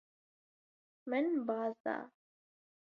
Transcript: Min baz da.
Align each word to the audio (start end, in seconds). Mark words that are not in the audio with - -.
Min 1.13 1.27
baz 1.51 1.75
da. 1.85 1.97